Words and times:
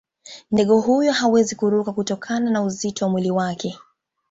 ndege 0.51 0.71
huyo 0.73 1.11
hawezi 1.13 1.55
kuruka 1.55 1.91
kutokana 1.93 2.51
na 2.51 2.63
uzito 2.63 3.05
wa 3.05 3.11
mwili 3.11 3.31
wake 3.31 3.79